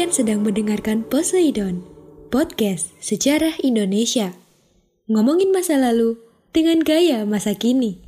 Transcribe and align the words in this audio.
Kalian 0.00 0.16
sedang 0.16 0.40
mendengarkan 0.40 1.04
Poseidon, 1.04 1.84
podcast 2.32 2.88
sejarah 3.04 3.52
Indonesia. 3.60 4.32
Ngomongin 5.12 5.52
masa 5.52 5.76
lalu 5.76 6.16
dengan 6.56 6.80
gaya 6.80 7.28
masa 7.28 7.52
kini. 7.52 8.00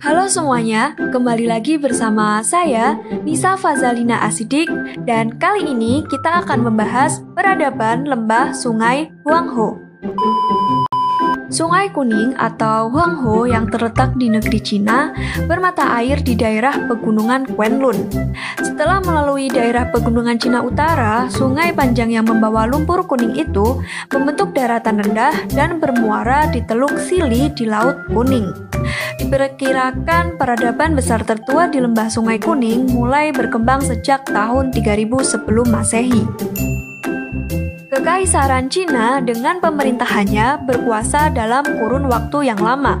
Halo 0.00 0.32
semuanya, 0.32 0.96
kembali 0.96 1.44
lagi 1.44 1.76
bersama 1.76 2.40
saya 2.40 3.04
Nisa 3.20 3.60
Fazalina 3.60 4.24
Asidik 4.24 4.72
dan 5.04 5.36
kali 5.36 5.68
ini 5.68 6.00
kita 6.08 6.40
akan 6.40 6.72
membahas 6.72 7.20
peradaban 7.36 8.08
lembah 8.08 8.56
sungai 8.56 9.12
Huangho. 9.28 9.76
Sungai 11.48 11.90
Kuning 11.90 12.38
atau 12.38 12.92
Huangho 12.92 13.48
yang 13.50 13.66
terletak 13.66 14.14
di 14.14 14.30
negeri 14.30 14.60
Cina 14.62 15.10
bermata 15.50 15.98
air 15.98 16.22
di 16.22 16.38
daerah 16.38 16.86
pegunungan 16.86 17.50
Quenlun. 17.56 17.96
Setelah 18.62 19.02
melalui 19.02 19.50
daerah 19.50 19.90
pegunungan 19.90 20.38
Cina 20.38 20.62
Utara, 20.62 21.26
sungai 21.32 21.74
panjang 21.74 22.14
yang 22.14 22.28
membawa 22.28 22.68
lumpur 22.70 23.02
kuning 23.08 23.34
itu 23.34 23.82
membentuk 24.14 24.54
daratan 24.54 25.02
rendah 25.02 25.34
dan 25.50 25.82
bermuara 25.82 26.46
di 26.52 26.62
Teluk 26.62 26.94
Sili 27.02 27.50
di 27.50 27.66
Laut 27.66 28.06
Kuning. 28.12 28.46
Diperkirakan 29.18 30.38
peradaban 30.38 30.94
besar 30.94 31.22
tertua 31.26 31.66
di 31.70 31.82
lembah 31.82 32.10
Sungai 32.10 32.38
Kuning 32.38 32.90
mulai 32.94 33.30
berkembang 33.30 33.82
sejak 33.82 34.26
tahun 34.30 34.70
3000 34.74 35.08
sebelum 35.22 35.66
Masehi. 35.70 36.71
Kekaisaran 37.92 38.72
Cina 38.72 39.20
dengan 39.20 39.60
pemerintahannya 39.60 40.64
berkuasa 40.64 41.28
dalam 41.28 41.60
kurun 41.76 42.08
waktu 42.08 42.48
yang 42.48 42.56
lama, 42.56 42.96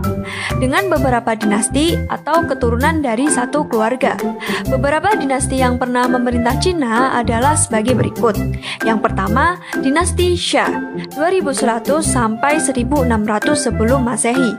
dengan 0.60 0.92
beberapa 0.92 1.32
dinasti 1.32 1.96
atau 2.12 2.44
keturunan 2.44 3.00
dari 3.00 3.24
satu 3.24 3.64
keluarga. 3.72 4.20
Beberapa 4.68 5.16
dinasti 5.16 5.64
yang 5.64 5.80
pernah 5.80 6.04
memerintah 6.04 6.60
Cina 6.60 7.16
adalah 7.16 7.56
sebagai 7.56 7.96
berikut. 7.96 8.36
Yang 8.84 9.00
pertama, 9.00 9.56
dinasti 9.80 10.36
Xia, 10.36 10.68
2100 11.16 12.04
sampai 12.04 12.60
1600 12.60 13.56
sebelum 13.56 14.04
Masehi. 14.04 14.52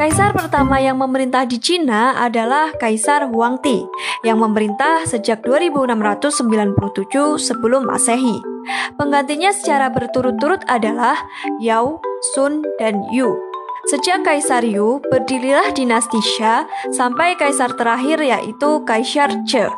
Kaisar 0.00 0.32
pertama 0.32 0.80
yang 0.80 0.96
memerintah 0.96 1.44
di 1.44 1.60
Cina 1.60 2.16
adalah 2.16 2.72
Kaisar 2.80 3.28
Huangti, 3.28 3.84
yang 4.24 4.40
memerintah 4.40 5.04
sejak 5.04 5.44
2697 5.44 7.36
sebelum 7.36 7.84
Masehi. 7.84 8.55
Penggantinya 8.98 9.50
secara 9.54 9.90
berturut-turut 9.92 10.64
adalah 10.66 11.16
Yao, 11.62 12.00
Sun, 12.34 12.64
dan 12.80 13.04
Yu. 13.12 13.46
Sejak 13.86 14.26
Kaisar 14.26 14.66
Yu, 14.66 14.98
berdirilah 14.98 15.70
dinasti 15.70 16.18
Xia 16.18 16.66
sampai 16.90 17.38
kaisar 17.38 17.70
terakhir 17.78 18.18
yaitu 18.18 18.82
Kaisar 18.82 19.30
Ce. 19.46 19.70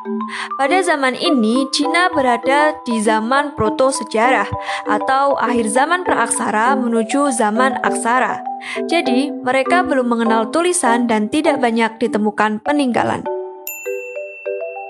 Pada 0.56 0.80
zaman 0.80 1.12
ini, 1.12 1.68
Cina 1.76 2.08
berada 2.08 2.72
di 2.88 3.04
zaman 3.04 3.52
proto-sejarah 3.52 4.48
atau 4.88 5.36
akhir 5.36 5.68
zaman 5.68 6.08
praaksara 6.08 6.72
menuju 6.80 7.36
zaman 7.36 7.76
aksara. 7.84 8.40
Jadi, 8.88 9.28
mereka 9.44 9.84
belum 9.84 10.08
mengenal 10.08 10.48
tulisan 10.48 11.04
dan 11.04 11.28
tidak 11.28 11.60
banyak 11.60 12.00
ditemukan 12.00 12.64
peninggalan. 12.64 13.37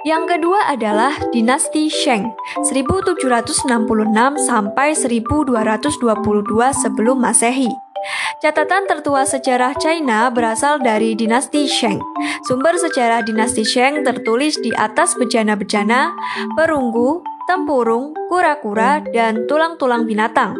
Yang 0.08 0.40
kedua 0.40 0.72
adalah 0.72 1.12
dinasti 1.36 1.92
Sheng 1.92 2.32
1766 2.64 3.68
sampai 4.40 4.96
1222 4.96 5.52
sebelum 6.72 7.20
Masehi. 7.20 7.68
Catatan 8.40 8.88
tertua 8.88 9.28
sejarah 9.28 9.76
China 9.76 10.32
berasal 10.32 10.80
dari 10.80 11.12
dinasti 11.12 11.68
Sheng. 11.68 12.00
Sumber 12.48 12.80
sejarah 12.80 13.20
dinasti 13.20 13.68
Sheng 13.68 14.00
tertulis 14.00 14.56
di 14.56 14.72
atas 14.72 15.12
bejana-bejana, 15.12 16.16
perunggu, 16.56 17.20
tempurung, 17.44 18.16
kura-kura, 18.32 19.04
dan 19.12 19.44
tulang-tulang 19.44 20.08
binatang. 20.08 20.56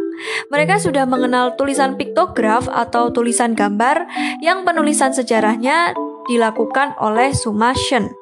Mereka 0.52 0.76
sudah 0.76 1.08
mengenal 1.08 1.56
tulisan 1.56 1.96
piktograf 1.96 2.68
atau 2.68 3.08
tulisan 3.16 3.56
gambar 3.56 4.12
yang 4.44 4.68
penulisan 4.68 5.16
sejarahnya 5.16 5.96
dilakukan 6.28 6.92
oleh 7.00 7.32
Suma 7.32 7.72
Shen. 7.72 8.17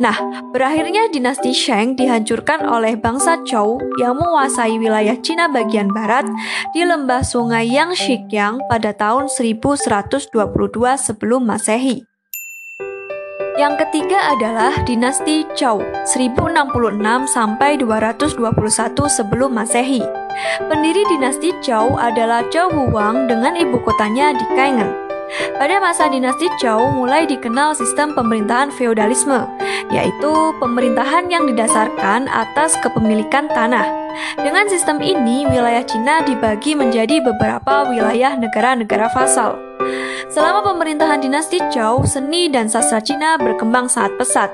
Nah, 0.00 0.16
berakhirnya 0.50 1.06
dinasti 1.12 1.54
Shang 1.54 1.94
dihancurkan 1.94 2.66
oleh 2.66 2.98
bangsa 2.98 3.38
Zhou 3.46 3.78
yang 4.00 4.18
menguasai 4.18 4.80
wilayah 4.80 5.14
Cina 5.20 5.46
bagian 5.46 5.92
barat 5.92 6.26
di 6.74 6.82
lembah 6.82 7.22
sungai 7.22 7.68
Yangtze-Kiang 7.70 8.66
pada 8.66 8.90
tahun 8.96 9.30
1122 9.30 10.32
sebelum 10.98 11.46
Masehi. 11.46 12.02
Yang 13.52 13.84
ketiga 13.84 14.32
adalah 14.32 14.80
dinasti 14.88 15.44
Zhou 15.52 15.84
1066 16.08 17.28
sampai 17.28 17.76
221 17.76 18.40
sebelum 19.12 19.52
Masehi. 19.52 20.00
Pendiri 20.66 21.04
dinasti 21.12 21.52
Zhou 21.60 22.00
adalah 22.00 22.48
Zhou 22.48 22.72
Wuwang 22.72 23.28
dengan 23.28 23.52
ibu 23.52 23.76
kotanya 23.84 24.32
di 24.32 24.44
Kaingen. 24.56 25.01
Pada 25.56 25.80
masa 25.80 26.12
dinasti 26.12 26.50
Zhou 26.60 26.92
mulai 26.92 27.24
dikenal 27.24 27.72
sistem 27.72 28.12
pemerintahan 28.12 28.68
feodalisme, 28.74 29.48
yaitu 29.88 30.32
pemerintahan 30.60 31.30
yang 31.32 31.48
didasarkan 31.48 32.28
atas 32.28 32.76
kepemilikan 32.84 33.48
tanah. 33.48 33.86
Dengan 34.36 34.68
sistem 34.68 35.00
ini, 35.00 35.48
wilayah 35.48 35.84
Cina 35.88 36.20
dibagi 36.20 36.76
menjadi 36.76 37.24
beberapa 37.24 37.88
wilayah 37.88 38.36
negara-negara 38.36 39.08
vasal. 39.16 39.56
Selama 40.28 40.64
pemerintahan 40.72 41.20
dinasti 41.20 41.60
Zhou, 41.72 42.04
seni 42.04 42.52
dan 42.52 42.68
sastra 42.68 43.00
Cina 43.00 43.40
berkembang 43.40 43.88
sangat 43.88 44.16
pesat. 44.20 44.50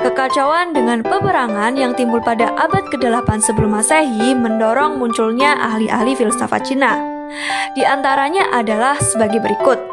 Kekacauan 0.00 0.76
dengan 0.76 1.00
peperangan 1.00 1.72
yang 1.76 1.96
timbul 1.96 2.20
pada 2.20 2.52
abad 2.60 2.84
ke-8 2.92 3.40
sebelum 3.40 3.80
Masehi 3.80 4.36
mendorong 4.36 5.00
munculnya 5.00 5.56
ahli-ahli 5.56 6.12
filsafat 6.12 6.68
Cina. 6.68 7.00
Di 7.72 7.82
antaranya 7.84 8.52
adalah 8.52 9.00
sebagai 9.00 9.40
berikut. 9.40 9.91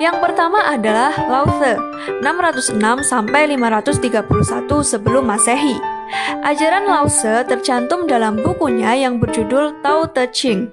Yang 0.00 0.16
pertama 0.16 0.64
adalah 0.64 1.12
Lao 1.28 1.44
Tse, 1.60 1.76
606 2.24 3.04
sampai 3.04 3.52
531 3.52 4.24
sebelum 4.80 5.28
Masehi. 5.28 5.76
Ajaran 6.40 6.88
Lao 6.88 7.04
Tse 7.04 7.44
tercantum 7.44 8.08
dalam 8.08 8.40
bukunya 8.40 8.96
yang 8.96 9.20
berjudul 9.20 9.84
Tao 9.84 10.08
Te 10.08 10.24
Ching. 10.32 10.72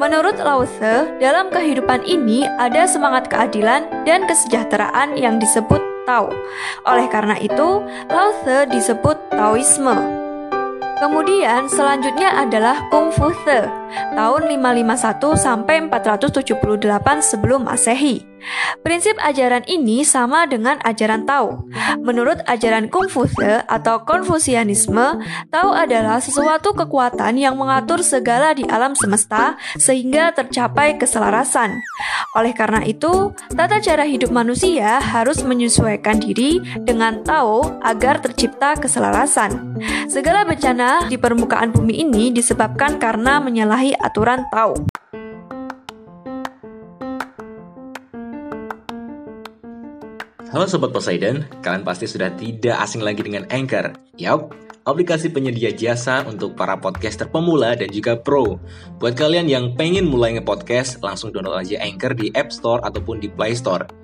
Menurut 0.00 0.40
Lao 0.40 0.64
Tse, 0.64 1.20
dalam 1.20 1.52
kehidupan 1.52 2.08
ini 2.08 2.48
ada 2.56 2.88
semangat 2.88 3.28
keadilan 3.28 3.84
dan 4.08 4.24
kesejahteraan 4.24 5.20
yang 5.20 5.36
disebut 5.36 5.84
Tao. 6.08 6.32
Oleh 6.88 7.04
karena 7.12 7.36
itu, 7.36 7.84
Lao 8.08 8.32
Tse 8.40 8.64
disebut 8.72 9.28
Taoisme. 9.28 10.24
Kemudian 11.04 11.68
selanjutnya 11.68 12.32
adalah 12.32 12.80
Kung 12.88 13.12
Fu 13.12 13.28
Tse, 13.44 13.68
tahun 14.14 14.48
551 14.48 15.34
sampai 15.36 15.76
478 15.88 17.20
sebelum 17.20 17.66
Masehi. 17.66 18.34
Prinsip 18.84 19.16
ajaran 19.24 19.64
ini 19.64 20.04
sama 20.04 20.44
dengan 20.44 20.76
ajaran 20.84 21.24
Tao. 21.24 21.64
Menurut 22.04 22.44
ajaran 22.44 22.92
Tse 22.92 23.64
atau 23.64 24.04
Konfusianisme, 24.04 25.24
Tao 25.48 25.70
adalah 25.72 26.20
sesuatu 26.20 26.76
kekuatan 26.76 27.40
yang 27.40 27.56
mengatur 27.56 28.04
segala 28.04 28.52
di 28.52 28.68
alam 28.68 28.92
semesta 28.92 29.56
sehingga 29.80 30.36
tercapai 30.36 31.00
keselarasan. 31.00 31.80
Oleh 32.36 32.52
karena 32.52 32.84
itu, 32.84 33.32
tata 33.54 33.78
cara 33.80 34.04
hidup 34.04 34.34
manusia 34.34 35.00
harus 35.00 35.40
menyesuaikan 35.46 36.20
diri 36.20 36.60
dengan 36.84 37.24
Tao 37.24 37.80
agar 37.80 38.20
tercipta 38.20 38.76
keselarasan. 38.76 39.80
Segala 40.10 40.44
bencana 40.44 41.08
di 41.08 41.16
permukaan 41.16 41.72
bumi 41.72 42.04
ini 42.04 42.30
disebabkan 42.34 43.00
karena 43.00 43.40
menyalahi 43.40 43.83
aturan 43.92 44.48
Tao. 44.48 44.72
Halo 50.54 50.70
Sobat 50.70 50.94
Poseidon, 50.94 51.44
kalian 51.66 51.82
pasti 51.82 52.06
sudah 52.06 52.30
tidak 52.38 52.78
asing 52.78 53.02
lagi 53.02 53.26
dengan 53.26 53.42
Anchor. 53.50 53.90
Yap, 54.14 54.54
aplikasi 54.86 55.34
penyedia 55.34 55.74
jasa 55.74 56.22
untuk 56.30 56.54
para 56.54 56.78
podcaster 56.78 57.26
pemula 57.26 57.74
dan 57.74 57.90
juga 57.90 58.14
pro. 58.14 58.62
Buat 59.02 59.18
kalian 59.18 59.50
yang 59.50 59.64
pengen 59.74 60.06
mulai 60.06 60.38
nge-podcast, 60.38 61.02
langsung 61.02 61.34
download 61.34 61.58
aja 61.58 61.82
Anchor 61.82 62.14
di 62.14 62.30
App 62.38 62.54
Store 62.54 62.78
ataupun 62.86 63.18
di 63.18 63.26
Play 63.26 63.58
Store. 63.58 64.03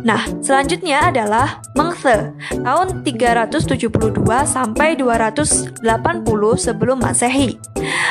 Nah, 0.00 0.24
selanjutnya 0.40 1.12
adalah 1.12 1.60
Mengse, 1.76 2.32
tahun 2.64 3.04
372 3.04 3.92
sampai 4.48 4.96
280 4.96 5.76
sebelum 6.56 6.98
Masehi. 7.04 7.60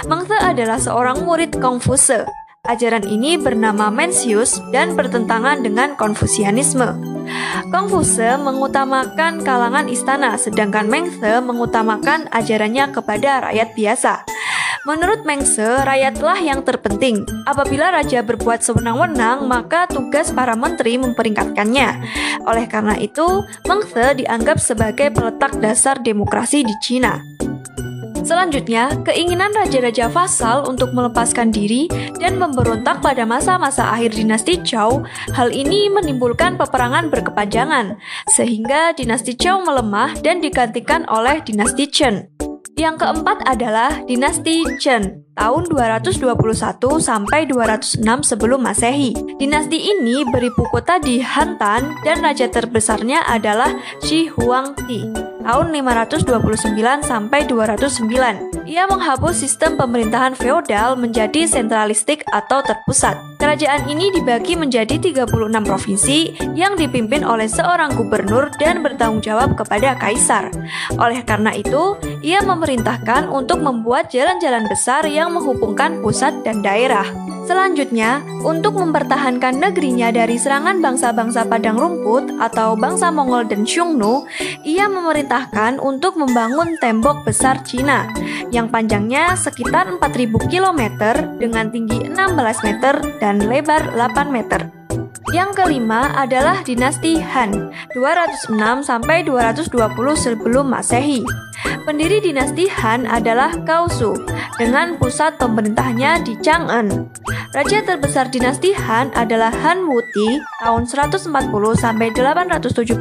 Mengse 0.05 0.37
adalah 0.37 0.77
seorang 0.77 1.25
murid 1.25 1.57
Konfuse. 1.57 2.29
Ajaran 2.67 3.07
ini 3.07 3.39
bernama 3.39 3.89
Mencius 3.89 4.61
dan 4.69 4.93
bertentangan 4.93 5.65
dengan 5.65 5.97
Konfusianisme. 5.97 7.19
Konfuse 7.73 8.37
mengutamakan 8.37 9.41
kalangan 9.41 9.89
istana, 9.89 10.37
sedangkan 10.37 10.85
Mengse 10.85 11.41
mengutamakan 11.41 12.29
ajarannya 12.29 12.93
kepada 12.93 13.49
rakyat 13.49 13.69
biasa. 13.73 14.13
Menurut 14.87 15.27
Mengse, 15.27 15.83
rakyatlah 15.83 16.39
yang 16.39 16.63
terpenting. 16.63 17.27
Apabila 17.43 17.91
raja 17.91 18.23
berbuat 18.23 18.63
sewenang-wenang, 18.63 19.43
maka 19.43 19.83
tugas 19.91 20.31
para 20.31 20.55
menteri 20.55 20.95
memperingkatkannya. 20.95 21.89
Oleh 22.47 22.65
karena 22.71 22.95
itu, 22.95 23.43
Mengse 23.67 24.23
dianggap 24.23 24.55
sebagai 24.55 25.11
peletak 25.11 25.59
dasar 25.59 25.99
demokrasi 25.99 26.63
di 26.63 26.75
Cina. 26.79 27.19
Selanjutnya, 28.23 28.93
keinginan 29.03 29.51
raja-raja 29.51 30.07
vasal 30.07 30.67
untuk 30.67 30.95
melepaskan 30.95 31.51
diri 31.51 31.91
dan 32.19 32.39
memberontak 32.39 33.03
pada 33.03 33.23
masa-masa 33.27 33.91
akhir 33.91 34.15
dinasti 34.15 34.63
Zhou, 34.63 35.03
hal 35.35 35.51
ini 35.51 35.91
menimbulkan 35.91 36.55
peperangan 36.55 37.11
berkepanjangan, 37.11 37.99
sehingga 38.31 38.95
dinasti 38.95 39.35
Zhou 39.35 39.63
melemah 39.63 40.15
dan 40.23 40.39
digantikan 40.39 41.03
oleh 41.07 41.43
dinasti 41.43 41.87
Chen. 41.89 42.38
Yang 42.79 43.03
keempat 43.03 43.43
adalah 43.43 43.91
dinasti 44.07 44.63
Chen 44.79 45.27
tahun 45.35 45.67
221 45.67 46.15
sampai 47.03 47.43
206 47.51 47.99
sebelum 48.23 48.63
Masehi. 48.63 49.11
Dinasti 49.35 49.75
ini 49.91 50.23
beribu 50.23 50.63
kota 50.71 50.95
di 50.95 51.19
Hantan 51.19 51.99
dan 52.07 52.23
raja 52.23 52.47
terbesarnya 52.47 53.27
adalah 53.27 53.75
Shi 53.99 54.31
Huangdi 54.31 55.28
tahun 55.43 55.71
529 55.73 56.77
sampai 57.03 57.47
209. 57.47 58.69
Ia 58.69 58.83
menghapus 58.85 59.35
sistem 59.45 59.79
pemerintahan 59.79 60.35
feodal 60.35 60.99
menjadi 60.99 61.47
sentralistik 61.47 62.21
atau 62.29 62.61
terpusat. 62.61 63.17
Kerajaan 63.39 63.87
ini 63.87 64.11
dibagi 64.11 64.59
menjadi 64.59 64.99
36 64.99 65.29
provinsi 65.63 66.17
yang 66.53 66.75
dipimpin 66.75 67.23
oleh 67.23 67.47
seorang 67.47 67.95
gubernur 67.95 68.51
dan 68.59 68.83
bertanggung 68.83 69.23
jawab 69.23 69.55
kepada 69.55 69.95
kaisar. 69.95 70.51
Oleh 70.99 71.23
karena 71.23 71.55
itu, 71.55 71.95
ia 72.19 72.43
memerintahkan 72.43 73.31
untuk 73.31 73.63
membuat 73.63 74.11
jalan-jalan 74.11 74.67
besar 74.67 75.07
yang 75.07 75.31
menghubungkan 75.31 76.03
pusat 76.03 76.35
dan 76.43 76.59
daerah. 76.61 77.28
Selanjutnya, 77.49 78.21
untuk 78.45 78.77
mempertahankan 78.77 79.57
negerinya 79.57 80.13
dari 80.13 80.37
serangan 80.37 80.85
bangsa-bangsa 80.85 81.49
padang 81.49 81.81
rumput 81.81 82.37
atau 82.37 82.77
bangsa 82.77 83.09
Mongol 83.09 83.49
dan 83.49 83.65
Xiongnu, 83.65 84.29
ia 84.61 84.85
memerintahkan 84.85 85.81
untuk 85.81 86.13
membangun 86.13 86.77
tembok 86.77 87.25
besar 87.25 87.57
Cina 87.65 88.05
yang 88.53 88.69
panjangnya 88.69 89.33
sekitar 89.33 89.89
4000 89.97 90.45
km 90.45 90.81
dengan 91.41 91.73
tinggi 91.73 92.05
16 92.13 92.37
meter 92.69 93.01
dan 93.17 93.41
lebar 93.41 93.97
8 93.97 94.29
meter. 94.29 94.69
Yang 95.33 95.49
kelima 95.57 96.13
adalah 96.21 96.61
dinasti 96.61 97.17
Han, 97.17 97.73
206 97.97 98.85
sampai 98.85 99.25
220 99.25 99.73
sebelum 100.13 100.69
Masehi. 100.69 101.48
Pendiri 101.87 102.19
dinasti 102.19 102.67
Han 102.67 103.07
adalah 103.07 103.55
Kaosu, 103.63 104.11
dengan 104.59 104.99
pusat 104.99 105.39
pemerintahnya 105.39 106.19
di 106.21 106.35
Chang'an. 106.43 107.07
Raja 107.55 107.79
terbesar 107.81 108.27
dinasti 108.27 108.75
Han 108.75 109.15
adalah 109.15 109.49
Han 109.63 109.87
Wuti 109.87 110.43
tahun 110.59 110.83
140 110.83 111.31
sampai 111.79 112.11
875 112.11 112.99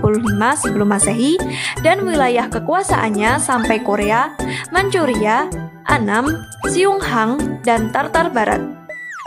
sebelum 0.62 0.88
Masehi 0.88 1.34
dan 1.82 2.06
wilayah 2.06 2.46
kekuasaannya 2.46 3.42
sampai 3.42 3.82
Korea, 3.82 4.32
Manchuria, 4.70 5.50
Annam, 5.90 6.30
Siung-hang, 6.70 7.60
dan 7.66 7.90
Tartar 7.90 8.30
Barat. 8.30 8.77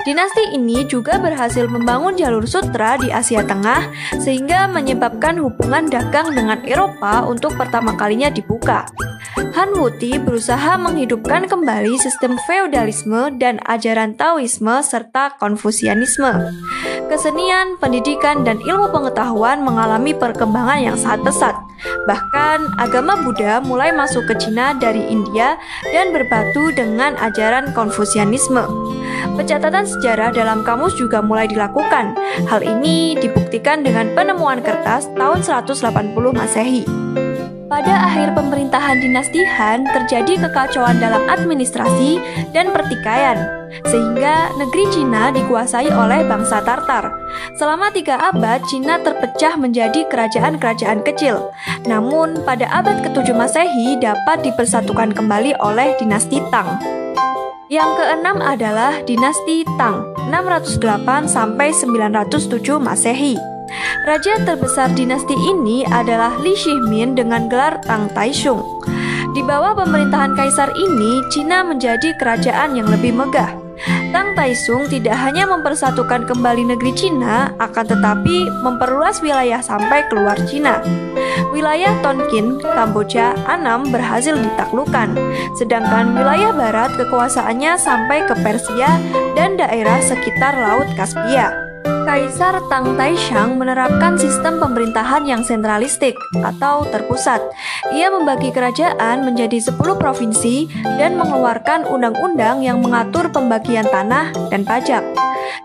Dinasti 0.02 0.58
ini 0.58 0.82
juga 0.90 1.22
berhasil 1.22 1.70
membangun 1.70 2.18
jalur 2.18 2.50
sutra 2.50 2.98
di 2.98 3.14
Asia 3.14 3.46
Tengah 3.46 3.86
sehingga 4.18 4.66
menyebabkan 4.66 5.38
hubungan 5.38 5.86
dagang 5.86 6.34
dengan 6.34 6.58
Eropa 6.66 7.22
untuk 7.30 7.54
pertama 7.54 7.94
kalinya 7.94 8.34
dibuka. 8.34 8.90
Han 9.38 9.78
Wuti 9.78 10.18
berusaha 10.18 10.76
menghidupkan 10.82 11.46
kembali 11.46 12.02
sistem 12.02 12.42
feodalisme 12.50 13.38
dan 13.38 13.62
ajaran 13.70 14.18
Taoisme 14.18 14.82
serta 14.82 15.38
Konfusianisme. 15.38 16.50
Kesenian, 17.12 17.76
pendidikan, 17.76 18.48
dan 18.48 18.64
ilmu 18.64 18.88
pengetahuan 18.88 19.60
mengalami 19.60 20.16
perkembangan 20.16 20.80
yang 20.80 20.96
sangat 20.96 21.28
pesat. 21.28 21.56
Bahkan, 22.08 22.80
agama 22.80 23.20
Buddha 23.20 23.60
mulai 23.60 23.92
masuk 23.92 24.32
ke 24.32 24.40
Cina 24.40 24.72
dari 24.80 25.12
India 25.12 25.60
dan 25.92 26.16
berbatu 26.16 26.72
dengan 26.72 27.20
ajaran 27.20 27.76
Konfusianisme. 27.76 28.64
Pencatatan 29.36 29.84
sejarah 29.84 30.32
dalam 30.32 30.64
kamus 30.64 30.96
juga 30.96 31.20
mulai 31.20 31.52
dilakukan. 31.52 32.16
Hal 32.48 32.64
ini 32.64 33.20
dibuktikan 33.20 33.84
dengan 33.84 34.16
penemuan 34.16 34.64
kertas 34.64 35.12
tahun 35.12 35.44
180 35.44 36.16
Masehi. 36.32 36.88
Pada 37.72 38.04
akhir 38.04 38.36
pemerintahan 38.36 39.00
dinasti 39.00 39.48
Han 39.48 39.88
terjadi 39.88 40.44
kekacauan 40.44 41.00
dalam 41.00 41.24
administrasi 41.32 42.20
dan 42.52 42.68
pertikaian, 42.76 43.40
sehingga 43.88 44.52
negeri 44.60 44.92
Cina 44.92 45.32
dikuasai 45.32 45.88
oleh 45.88 46.28
bangsa 46.28 46.60
Tartar. 46.68 47.08
Selama 47.56 47.88
tiga 47.96 48.20
abad, 48.28 48.60
Cina 48.68 49.00
terpecah 49.00 49.56
menjadi 49.56 50.04
kerajaan-kerajaan 50.12 51.00
kecil. 51.08 51.48
Namun, 51.88 52.44
pada 52.44 52.68
abad 52.76 53.08
ke-7 53.08 53.32
Masehi 53.32 53.96
dapat 54.04 54.44
dipersatukan 54.44 55.16
kembali 55.16 55.56
oleh 55.64 55.96
dinasti 55.96 56.44
Tang. 56.52 56.76
Yang 57.72 58.04
keenam 58.04 58.44
adalah 58.44 59.00
dinasti 59.08 59.64
Tang, 59.80 60.12
608 60.28 61.24
sampai 61.24 61.72
907 61.72 62.84
Masehi. 62.84 63.51
Raja 64.08 64.42
terbesar 64.44 64.92
dinasti 64.98 65.34
ini 65.38 65.86
adalah 65.88 66.36
Li 66.42 66.58
Shihmin 66.58 67.14
dengan 67.14 67.48
gelar 67.48 67.80
Tang 67.86 68.10
Taishung. 68.12 68.64
Di 69.32 69.40
bawah 69.40 69.72
pemerintahan 69.78 70.36
kaisar 70.36 70.76
ini, 70.76 71.24
Cina 71.32 71.64
menjadi 71.64 72.12
kerajaan 72.20 72.76
yang 72.76 72.92
lebih 72.92 73.16
megah. 73.16 73.56
Tang 74.12 74.36
Taisung 74.36 74.86
tidak 74.92 75.16
hanya 75.18 75.48
mempersatukan 75.48 76.28
kembali 76.28 76.76
negeri 76.76 76.92
Cina, 76.94 77.56
akan 77.58 77.86
tetapi 77.88 78.52
memperluas 78.62 79.24
wilayah 79.24 79.64
sampai 79.64 80.04
keluar 80.12 80.36
Cina. 80.46 80.84
Wilayah 81.56 81.96
Tonkin, 82.04 82.60
Kamboja, 82.60 83.34
Annam 83.48 83.90
berhasil 83.90 84.36
ditaklukkan, 84.36 85.16
sedangkan 85.56 86.12
wilayah 86.14 86.52
barat 86.52 86.92
kekuasaannya 87.00 87.80
sampai 87.80 88.28
ke 88.28 88.36
Persia 88.44 89.00
dan 89.34 89.56
daerah 89.56 90.04
sekitar 90.04 90.60
Laut 90.60 90.92
Kaspia. 91.00 91.71
Kaisar 92.08 92.60
Tang 92.68 92.96
Taishang 93.00 93.60
menerapkan 93.60 94.20
sistem 94.20 94.60
pemerintahan 94.60 95.28
yang 95.28 95.44
sentralistik 95.44 96.16
atau 96.44 96.88
terpusat. 96.90 97.40
Ia 97.92 98.12
membagi 98.12 98.52
kerajaan 98.52 99.24
menjadi 99.24 99.60
10 99.60 99.78
provinsi 99.96 100.72
dan 101.00 101.20
mengeluarkan 101.20 101.88
undang-undang 101.88 102.64
yang 102.64 102.80
mengatur 102.80 103.28
pembagian 103.32 103.88
tanah 103.88 104.32
dan 104.52 104.64
pajak. 104.64 105.04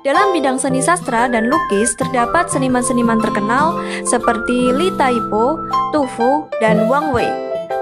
Dalam 0.03 0.35
bidang 0.35 0.59
seni 0.59 0.83
sastra 0.83 1.31
dan 1.31 1.47
lukis 1.47 1.95
terdapat 1.95 2.51
seniman-seniman 2.51 3.19
terkenal 3.23 3.79
seperti 4.07 4.71
Li 4.75 4.91
Taipo, 4.95 5.63
Tu 5.95 6.03
Fu, 6.15 6.51
dan 6.59 6.91
Wang 6.91 7.15
Wei. 7.15 7.31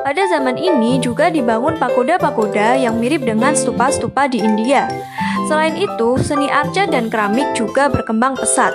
Pada 0.04 0.20
zaman 0.28 0.60
ini 0.60 1.00
juga 1.00 1.32
dibangun 1.32 1.80
pagoda-pagoda 1.80 2.76
yang 2.76 3.00
mirip 3.00 3.24
dengan 3.24 3.56
stupa-stupa 3.56 4.28
di 4.28 4.36
India. 4.36 4.84
Selain 5.44 5.76
itu, 5.76 6.16
seni 6.24 6.48
arca 6.48 6.88
dan 6.88 7.12
keramik 7.12 7.52
juga 7.52 7.92
berkembang 7.92 8.32
pesat. 8.36 8.72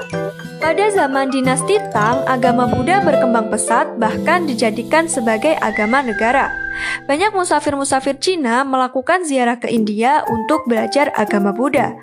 Pada 0.59 0.91
zaman 0.91 1.31
dinasti 1.31 1.79
Tang, 1.89 2.21
agama 2.27 2.67
Buddha 2.67 2.99
berkembang 3.01 3.47
pesat 3.47 3.95
bahkan 3.95 4.43
dijadikan 4.43 5.07
sebagai 5.07 5.55
agama 5.63 6.03
negara. 6.03 6.51
Banyak 7.07 7.31
musafir-musafir 7.31 8.19
Cina 8.19 8.67
melakukan 8.67 9.23
ziarah 9.23 9.57
ke 9.57 9.71
India 9.71 10.21
untuk 10.27 10.67
belajar 10.67 11.15
agama 11.15 11.55
Buddha. 11.55 11.95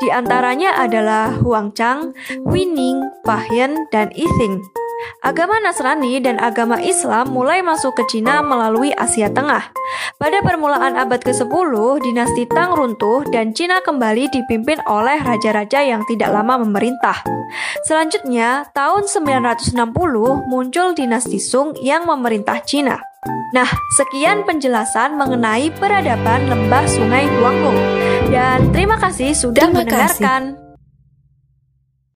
Di 0.00 0.08
antaranya 0.08 0.80
adalah 0.80 1.36
Huang 1.38 1.76
Chang, 1.76 2.16
Wining, 2.48 3.04
Pahyen, 3.22 3.86
dan 3.92 4.08
Ithing. 4.16 4.77
Agama 5.22 5.58
Nasrani 5.60 6.18
dan 6.22 6.38
agama 6.38 6.78
Islam 6.80 7.30
mulai 7.30 7.60
masuk 7.62 7.94
ke 7.98 8.04
Cina 8.10 8.40
melalui 8.40 8.94
Asia 8.94 9.28
Tengah. 9.30 9.70
Pada 10.18 10.38
permulaan 10.42 10.98
abad 10.98 11.22
ke-10, 11.22 11.72
dinasti 12.02 12.44
Tang 12.50 12.74
runtuh 12.74 13.22
dan 13.30 13.54
Cina 13.54 13.78
kembali 13.80 14.30
dipimpin 14.30 14.82
oleh 14.88 15.22
raja-raja 15.22 15.84
yang 15.84 16.02
tidak 16.08 16.34
lama 16.34 16.60
memerintah. 16.62 17.22
Selanjutnya, 17.86 18.68
tahun 18.76 19.08
960 19.08 19.72
muncul 20.50 20.92
dinasti 20.92 21.38
Sung 21.40 21.72
yang 21.80 22.04
memerintah 22.04 22.60
Cina. 22.66 23.00
Nah, 23.54 23.68
sekian 23.96 24.44
penjelasan 24.44 25.16
mengenai 25.16 25.72
peradaban 25.80 26.46
lembah 26.52 26.84
sungai 26.84 27.24
Huangpu. 27.40 27.72
Dan 28.28 28.70
terima 28.76 29.00
kasih 29.00 29.32
sudah 29.32 29.66
Terima 29.68 29.82
mendengarkan. 29.82 30.42
kasih. 30.54 30.67